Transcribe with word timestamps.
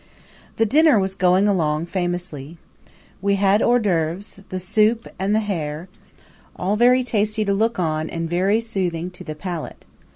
The 0.57 0.65
dinner 0.65 0.97
was 0.97 1.13
going 1.13 1.47
along 1.47 1.85
famously. 1.85 2.57
We 3.21 3.35
had 3.35 3.61
hors 3.61 3.77
d'oeuvres, 3.83 4.39
the 4.49 4.59
soup 4.59 5.07
and 5.19 5.35
the 5.35 5.41
hare 5.41 5.89
all 6.55 6.75
very 6.75 7.03
tasty 7.03 7.45
to 7.45 7.53
look 7.53 7.77
on 7.77 8.09
and 8.09 8.27
very 8.27 8.61
soothing 8.61 9.11
to 9.11 9.23
the 9.23 9.35
palate. 9.35 9.85